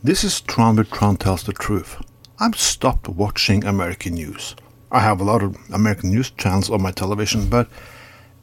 This 0.00 0.22
is 0.22 0.40
Tron 0.40 0.76
with 0.76 0.92
Tron 0.92 1.16
Tells 1.16 1.42
the 1.42 1.52
Truth. 1.52 2.00
I've 2.38 2.56
stopped 2.56 3.08
watching 3.08 3.64
American 3.64 4.14
news. 4.14 4.54
I 4.92 5.00
have 5.00 5.20
a 5.20 5.24
lot 5.24 5.42
of 5.42 5.56
American 5.72 6.10
news 6.10 6.30
channels 6.30 6.70
on 6.70 6.82
my 6.82 6.92
television, 6.92 7.48
but 7.48 7.68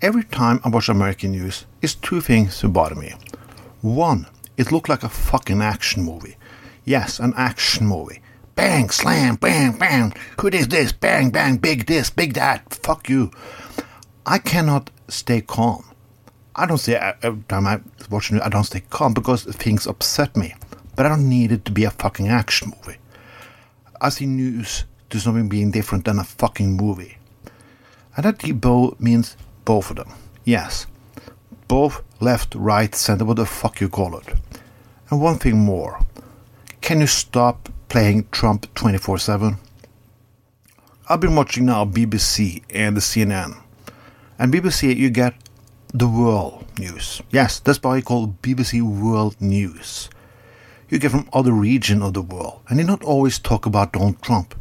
every 0.02 0.26
time 0.26 0.60
I 0.66 0.70
watch 0.70 0.90
American 0.90 1.32
news, 1.32 1.66
it's 1.82 1.96
two 1.96 2.20
things 2.20 2.60
that 2.60 2.68
bother 2.68 2.96
me. 2.96 3.14
One, 3.80 4.28
it 4.58 4.74
looked 4.74 4.90
like 4.90 5.04
a 5.04 5.10
fucking 5.10 5.62
action 5.62 6.04
movie. 6.04 6.36
Yes, 6.84 7.20
an 7.22 7.34
action 7.38 7.88
movie. 7.88 8.22
Bang, 8.56 8.90
slam, 8.90 9.36
bang, 9.36 9.78
bang. 9.78 10.14
Who 10.42 10.50
is 10.50 10.68
this? 10.68 10.92
Bang, 10.92 11.30
bang, 11.30 11.56
big 11.56 11.86
this, 11.86 12.10
big 12.10 12.34
that. 12.34 12.74
Fuck 12.74 13.08
you. 13.08 13.32
I 14.26 14.40
cannot 14.40 14.90
stay 15.08 15.40
calm. 15.40 15.86
I 16.54 16.66
don't 16.66 16.80
say 16.80 16.98
uh, 16.98 17.14
every 17.24 17.44
time 17.44 17.66
I 17.66 17.80
watch 18.10 18.30
news, 18.30 18.42
I 18.42 18.50
don't 18.50 18.66
stay 18.66 18.82
calm 18.90 19.14
because 19.14 19.46
things 19.46 19.88
upset 19.88 20.36
me. 20.36 20.54
But 20.96 21.06
I 21.06 21.10
don't 21.10 21.30
need 21.30 21.52
it 21.52 21.66
to 21.66 21.72
be 21.72 21.84
a 21.84 21.92
fucking 21.92 22.28
action 22.28 22.74
movie. 22.76 23.00
I 24.00 24.10
see 24.10 24.26
news 24.26 24.86
to 25.10 25.20
something 25.20 25.50
being 25.50 25.72
different 25.72 26.06
than 26.06 26.20
a 26.20 26.24
fucking 26.24 26.78
movie. 26.78 27.18
And 28.16 28.26
that 28.26 28.62
both 28.62 29.00
means 29.00 29.36
both 29.66 29.90
of 29.90 29.98
them. 29.98 30.14
Yes. 30.44 30.88
Both 31.68 32.02
left, 32.22 32.56
right, 32.56 32.94
center, 32.96 33.26
what 33.26 33.38
the 33.38 33.46
fuck 33.46 33.82
you 33.82 33.90
call 33.90 34.18
it. 34.18 34.28
And 35.10 35.22
one 35.22 35.38
thing 35.38 35.58
more. 35.58 36.00
Can 36.82 37.02
you 37.02 37.08
stop 37.08 37.70
playing 37.90 38.28
Trump 38.32 38.74
24 38.76 39.18
7? 39.18 39.58
I've 41.10 41.20
been 41.20 41.36
watching 41.36 41.66
now 41.66 41.86
BBC 41.86 42.64
and 42.70 42.96
the 42.96 43.02
CNN. 43.02 43.58
And 44.40 44.54
BBC, 44.54 44.96
you 44.96 45.10
get 45.10 45.36
the 45.94 46.08
world 46.08 46.66
news. 46.80 47.22
Yes, 47.32 47.60
that's 47.60 47.82
why 47.82 47.98
I 47.98 48.02
call 48.02 48.36
BBC 48.42 48.82
World 48.82 49.40
News 49.40 50.10
you 50.96 51.00
get 51.00 51.12
from 51.12 51.30
other 51.34 51.52
region 51.52 52.02
of 52.02 52.14
the 52.14 52.22
world, 52.22 52.62
and 52.70 52.80
they 52.80 52.84
don't 52.84 53.04
always 53.04 53.38
talk 53.38 53.66
about 53.66 53.92
Donald 53.92 54.22
Trump. 54.22 54.56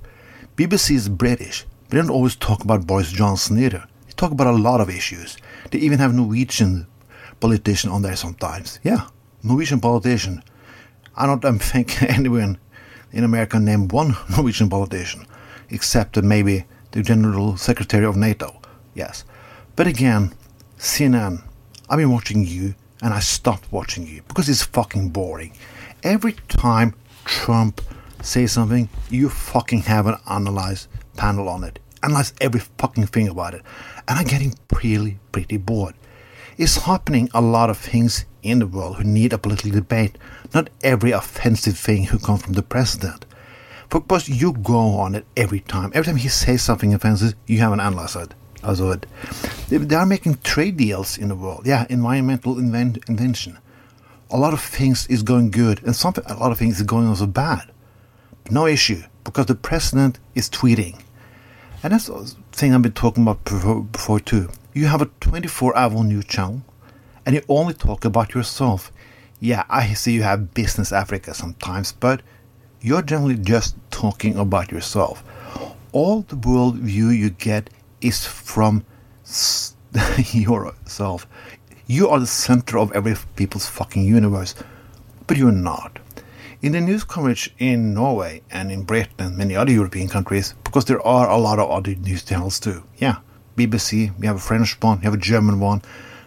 BBC 0.56 0.90
is 0.96 1.08
British, 1.08 1.64
they 1.88 1.96
don't 1.96 2.10
always 2.10 2.34
talk 2.34 2.64
about 2.64 2.88
Boris 2.88 3.12
Johnson 3.12 3.56
either. 3.56 3.86
They 4.06 4.12
talk 4.16 4.32
about 4.32 4.48
a 4.48 4.58
lot 4.58 4.80
of 4.80 4.90
issues. 4.90 5.36
They 5.70 5.78
even 5.78 6.00
have 6.00 6.12
Norwegian 6.12 6.88
politician 7.38 7.90
on 7.90 8.02
there 8.02 8.16
sometimes. 8.16 8.80
Yeah, 8.82 9.06
Norwegian 9.44 9.80
politician. 9.80 10.42
I 11.16 11.26
don't 11.26 11.58
think 11.62 12.02
anyone 12.02 12.58
in 13.12 13.22
America 13.22 13.60
named 13.60 13.92
one 13.92 14.16
Norwegian 14.28 14.68
politician, 14.68 15.26
except 15.70 16.20
maybe 16.20 16.64
the 16.90 17.02
General 17.02 17.56
Secretary 17.56 18.04
of 18.04 18.16
NATO. 18.16 18.60
Yes. 18.94 19.24
But 19.76 19.86
again, 19.86 20.34
CNN, 20.78 21.44
I've 21.88 21.98
been 21.98 22.10
watching 22.10 22.44
you 22.44 22.74
and 23.02 23.14
I 23.14 23.20
stopped 23.20 23.70
watching 23.70 24.04
you 24.04 24.22
because 24.26 24.48
it's 24.48 24.64
fucking 24.64 25.10
boring 25.10 25.52
every 26.04 26.34
time 26.48 26.94
Trump 27.24 27.80
says 28.22 28.52
something, 28.52 28.88
you 29.10 29.28
fucking 29.28 29.80
have 29.82 30.06
an 30.06 30.16
analyze 30.30 30.86
panel 31.16 31.48
on 31.48 31.64
it. 31.64 31.78
Analyze 32.02 32.34
every 32.40 32.60
fucking 32.78 33.06
thing 33.06 33.28
about 33.28 33.54
it. 33.54 33.62
And 34.06 34.18
I'm 34.18 34.26
getting 34.26 34.54
pretty, 34.68 35.18
pretty 35.32 35.56
bored. 35.56 35.94
It's 36.58 36.76
happening 36.76 37.28
a 37.34 37.40
lot 37.40 37.70
of 37.70 37.78
things 37.78 38.26
in 38.42 38.58
the 38.58 38.66
world 38.66 38.96
who 38.96 39.04
need 39.04 39.32
a 39.32 39.38
political 39.38 39.72
debate, 39.72 40.18
not 40.52 40.70
every 40.82 41.10
offensive 41.10 41.78
thing 41.78 42.04
who 42.04 42.18
comes 42.18 42.42
from 42.42 42.52
the 42.52 42.62
president. 42.62 43.24
Because 43.88 44.28
you 44.28 44.52
go 44.52 44.76
on 44.76 45.14
it 45.14 45.24
every 45.36 45.60
time. 45.60 45.90
Every 45.94 46.04
time 46.04 46.16
he 46.16 46.28
says 46.28 46.62
something 46.62 46.92
offensive, 46.92 47.34
you 47.46 47.58
have 47.58 47.72
an 47.72 47.80
analyze 47.80 48.16
it. 48.16 48.34
Also 48.62 48.90
it. 48.92 49.06
They 49.68 49.94
are 49.94 50.06
making 50.06 50.38
trade 50.38 50.76
deals 50.76 51.18
in 51.18 51.28
the 51.28 51.34
world. 51.34 51.66
Yeah, 51.66 51.86
environmental 51.88 52.58
invent- 52.58 53.08
invention 53.08 53.58
a 54.34 54.36
lot 54.36 54.52
of 54.52 54.60
things 54.60 55.06
is 55.06 55.22
going 55.22 55.48
good 55.52 55.80
and 55.84 55.94
some 55.94 56.12
a 56.26 56.34
lot 56.34 56.50
of 56.50 56.58
things 56.58 56.78
is 56.78 56.82
going 56.82 57.06
also 57.06 57.26
bad. 57.26 57.70
No 58.50 58.66
issue 58.66 59.00
because 59.22 59.46
the 59.46 59.54
president 59.54 60.18
is 60.34 60.50
tweeting, 60.50 61.00
and 61.82 61.92
that's 61.92 62.06
the 62.06 62.34
thing 62.50 62.74
I've 62.74 62.82
been 62.82 62.92
talking 62.92 63.22
about 63.22 63.44
before, 63.92 64.18
too. 64.18 64.50
You 64.74 64.86
have 64.86 65.00
a 65.00 65.06
24-hour 65.06 66.02
news 66.02 66.24
channel, 66.24 66.62
and 67.24 67.36
you 67.36 67.42
only 67.48 67.74
talk 67.74 68.04
about 68.04 68.34
yourself. 68.34 68.92
Yeah, 69.38 69.64
I 69.70 69.94
see 69.94 70.12
you 70.12 70.24
have 70.24 70.52
Business 70.52 70.92
Africa 70.92 71.32
sometimes, 71.32 71.92
but 71.92 72.20
you're 72.80 73.02
generally 73.02 73.36
just 73.36 73.76
talking 73.92 74.36
about 74.36 74.72
yourself. 74.72 75.22
All 75.92 76.22
the 76.22 76.36
world 76.36 76.78
view 76.78 77.08
you 77.08 77.30
get 77.30 77.70
is 78.00 78.26
from 78.26 78.84
yourself. 80.32 81.26
You 81.86 82.08
are 82.08 82.18
the 82.18 82.26
center 82.26 82.78
of 82.78 82.92
every 82.92 83.14
people's 83.36 83.68
fucking 83.68 84.06
universe, 84.06 84.54
but 85.26 85.36
you're 85.36 85.52
not. 85.52 85.98
In 86.62 86.72
the 86.72 86.80
news 86.80 87.04
coverage 87.04 87.52
in 87.58 87.92
Norway 87.92 88.40
and 88.50 88.72
in 88.72 88.84
Britain 88.84 89.14
and 89.18 89.36
many 89.36 89.54
other 89.54 89.70
European 89.70 90.08
countries, 90.08 90.54
because 90.64 90.86
there 90.86 91.06
are 91.06 91.28
a 91.28 91.36
lot 91.36 91.58
of 91.58 91.70
other 91.70 91.94
news 91.94 92.24
channels 92.24 92.58
too. 92.58 92.84
Yeah, 92.96 93.16
BBC, 93.54 94.18
we 94.18 94.26
have 94.26 94.36
a 94.36 94.38
French 94.38 94.80
one, 94.80 95.00
you 95.00 95.04
have 95.04 95.12
a 95.12 95.18
German 95.18 95.60
one, 95.60 95.82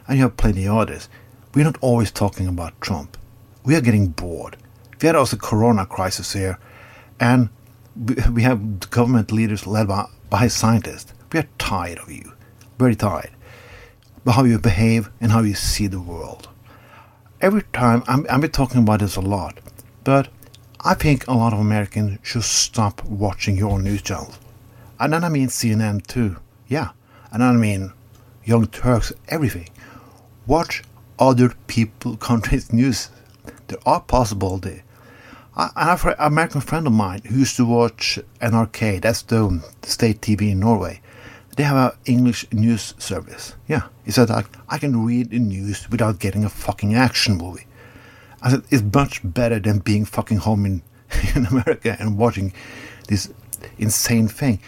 and 0.08 0.18
you 0.18 0.26
have 0.26 0.38
plenty 0.38 0.68
of 0.68 0.78
others. 0.78 1.10
We're 1.56 1.66
not 1.66 1.80
always 1.82 2.12
talking 2.12 2.48
about 2.48 2.80
Trump. 2.80 3.18
We 3.66 3.76
are 3.76 3.82
getting 3.82 4.10
bored. 4.10 4.58
We 5.02 5.08
had 5.08 5.16
also 5.16 5.38
corona 5.38 5.88
crisis 5.88 6.34
here, 6.34 6.60
and 7.20 7.50
we 8.32 8.44
have 8.44 8.92
government 8.92 9.32
leaders 9.32 9.66
led 9.66 9.88
by, 9.88 10.06
by 10.30 10.50
scientists. 10.50 11.14
We 11.34 11.40
are 11.40 11.50
tired 11.58 11.98
of 11.98 12.12
you. 12.12 12.34
Very 12.78 12.96
tired 12.96 13.32
but 14.28 14.34
how 14.34 14.44
you 14.44 14.60
behave 14.60 15.10
and 15.22 15.32
how 15.32 15.40
you 15.40 15.54
see 15.54 15.88
the 15.88 16.02
world. 16.02 16.50
Every 17.40 17.64
time, 17.72 18.04
I'm, 18.10 18.26
I've 18.30 18.42
been 18.42 18.52
talking 18.52 18.82
about 18.82 19.00
this 19.00 19.16
a 19.16 19.22
lot, 19.22 19.58
but 20.04 20.28
I 20.82 20.96
think 20.96 21.26
a 21.26 21.34
lot 21.34 21.54
of 21.54 21.60
Americans 21.60 22.20
should 22.24 22.44
stop 22.44 23.02
watching 23.06 23.56
your 23.56 23.80
news 23.80 24.02
channels. 24.02 24.38
And 25.00 25.14
then 25.14 25.24
I 25.24 25.30
mean 25.30 25.48
CNN 25.48 26.06
too. 26.08 26.36
Yeah. 26.68 26.90
And 27.32 27.42
then 27.42 27.48
I 27.48 27.54
mean 27.54 27.94
Young 28.44 28.68
Turks, 28.68 29.14
everything. 29.30 29.70
Watch 30.46 30.84
other 31.18 31.54
people, 31.68 32.18
countries' 32.30 32.74
news. 32.74 33.10
There 33.70 33.80
are 33.86 34.02
possibilities. 34.02 34.82
I, 35.56 35.70
I 35.74 35.86
have 35.86 36.04
an 36.04 36.16
American 36.20 36.60
friend 36.60 36.86
of 36.86 36.92
mine 36.92 37.22
who 37.26 37.40
used 37.40 37.56
to 37.56 37.66
watch 37.66 38.20
NRK, 38.42 39.02
that's 39.02 39.22
the 39.22 39.64
state 39.84 40.20
TV 40.20 40.52
in 40.52 40.60
Norway 40.60 41.00
they 41.58 41.64
have 41.64 41.92
an 41.92 42.00
English 42.06 42.46
news 42.52 42.94
service. 43.00 43.56
Yeah, 43.68 43.88
he 44.06 44.12
said 44.12 44.32
I, 44.32 44.46
I 44.70 44.78
can 44.78 45.06
read 45.06 45.32
the 45.32 45.40
news 45.40 45.90
without 45.90 46.20
getting 46.20 46.46
a 46.46 46.50
fucking 46.50 46.96
action 46.96 47.36
movie. 47.36 47.66
I 48.42 48.52
said 48.52 48.64
it's 48.70 48.84
much 48.84 49.22
better 49.24 49.60
than 49.60 49.80
being 49.80 50.06
fucking 50.06 50.38
home 50.38 50.66
in 50.66 50.82
in 51.36 51.46
America 51.48 51.98
and 52.00 52.18
watching 52.18 52.54
this 53.08 53.32
insane 53.78 54.28
thing. 54.28 54.60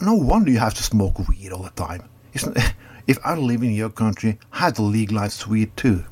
No 0.00 0.14
wonder 0.14 0.50
you 0.50 0.58
have 0.58 0.74
to 0.74 0.82
smoke 0.82 1.28
weed 1.28 1.52
all 1.52 1.62
the 1.62 1.70
time. 1.70 2.02
if 3.06 3.18
I 3.24 3.34
live 3.34 3.62
in 3.62 3.72
your 3.72 3.90
country, 3.90 4.38
I 4.52 4.58
had 4.58 4.76
to 4.76 4.82
legalize 4.82 5.46
weed 5.46 5.76
too. 5.76 6.04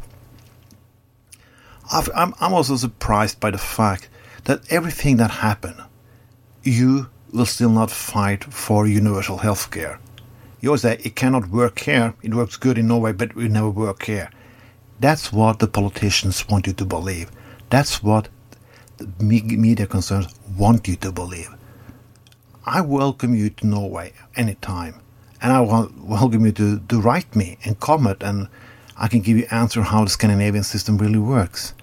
I'm, 1.92 2.34
I'm 2.40 2.54
also 2.54 2.76
surprised 2.76 3.40
by 3.40 3.50
the 3.50 3.58
fact 3.58 4.08
that 4.44 4.60
everything 4.70 5.18
that 5.18 5.30
happened, 5.30 5.82
you 6.62 7.08
will 7.32 7.46
still 7.46 7.68
not 7.68 7.90
fight 7.90 8.44
for 8.44 8.86
universal 8.86 9.38
health 9.38 9.70
care. 9.70 9.98
You 10.64 10.70
always 10.70 10.80
say 10.80 10.96
it 11.04 11.14
cannot 11.14 11.50
work 11.50 11.80
here, 11.80 12.14
it 12.22 12.32
works 12.32 12.56
good 12.56 12.78
in 12.78 12.88
Norway, 12.88 13.12
but 13.12 13.32
it 13.32 13.36
will 13.36 13.50
never 13.50 13.68
work 13.68 14.04
here. 14.04 14.30
That's 14.98 15.30
what 15.30 15.58
the 15.58 15.66
politicians 15.66 16.48
want 16.48 16.66
you 16.66 16.72
to 16.72 16.86
believe. 16.86 17.30
That's 17.68 18.02
what 18.02 18.30
the 18.96 19.06
media 19.18 19.86
concerns 19.86 20.34
want 20.56 20.88
you 20.88 20.96
to 20.96 21.12
believe. 21.12 21.50
I 22.64 22.80
welcome 22.80 23.34
you 23.34 23.50
to 23.50 23.66
Norway 23.66 24.14
anytime, 24.36 25.02
and 25.42 25.52
I 25.52 25.60
welcome 25.60 26.46
you 26.46 26.52
to, 26.52 26.80
to 26.80 26.98
write 26.98 27.36
me 27.36 27.58
and 27.66 27.78
comment, 27.78 28.22
and 28.22 28.48
I 28.96 29.08
can 29.08 29.20
give 29.20 29.36
you 29.36 29.46
answer 29.50 29.82
how 29.82 30.04
the 30.04 30.08
Scandinavian 30.08 30.64
system 30.64 30.96
really 30.96 31.18
works. 31.18 31.74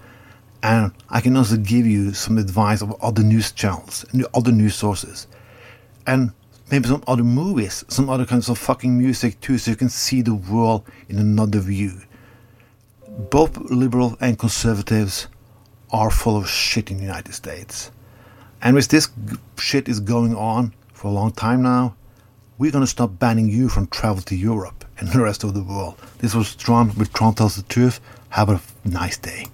And 0.60 0.90
I 1.08 1.20
can 1.20 1.36
also 1.36 1.56
give 1.56 1.86
you 1.86 2.14
some 2.14 2.36
advice 2.36 2.82
of 2.82 3.00
other 3.00 3.22
news 3.22 3.52
channels 3.52 4.04
and 4.10 4.26
other 4.34 4.50
news 4.50 4.74
sources 4.74 5.28
and 6.04 6.32
maybe 6.72 6.88
some 6.88 7.04
other 7.06 7.22
movies, 7.22 7.84
some 7.88 8.08
other 8.08 8.24
kinds 8.24 8.48
of 8.48 8.56
fucking 8.58 8.96
music 8.96 9.38
too, 9.42 9.58
so 9.58 9.70
you 9.70 9.76
can 9.76 9.90
see 9.90 10.22
the 10.22 10.34
world 10.34 10.82
in 11.06 11.18
another 11.18 11.60
view. 11.60 12.00
Both 13.06 13.58
liberal 13.58 14.16
and 14.20 14.38
conservatives 14.38 15.28
are 15.90 16.10
full 16.10 16.38
of 16.38 16.48
shit 16.48 16.90
in 16.90 16.96
the 16.96 17.02
United 17.02 17.34
States. 17.34 17.90
And 18.62 18.74
with 18.74 18.88
this 18.88 19.10
shit 19.58 19.86
is 19.86 20.00
going 20.00 20.34
on 20.34 20.72
for 20.94 21.08
a 21.08 21.10
long 21.10 21.32
time 21.32 21.62
now, 21.62 21.94
we're 22.56 22.72
gonna 22.72 22.86
stop 22.86 23.18
banning 23.18 23.50
you 23.50 23.68
from 23.68 23.86
travel 23.88 24.22
to 24.22 24.34
Europe 24.34 24.86
and 24.98 25.08
the 25.08 25.20
rest 25.20 25.44
of 25.44 25.52
the 25.52 25.62
world. 25.62 25.96
This 26.18 26.34
was 26.34 26.54
Tron 26.54 26.94
with 26.96 27.12
Tron 27.12 27.34
Tells 27.34 27.56
the 27.56 27.62
Truth. 27.64 28.00
Have 28.30 28.48
a 28.48 28.62
nice 28.84 29.18
day. 29.18 29.46